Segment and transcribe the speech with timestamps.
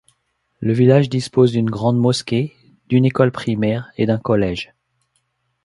[0.61, 2.55] Le village dispose d'une grande mosquée,
[2.89, 4.73] d'une école primaire, et d'un collége.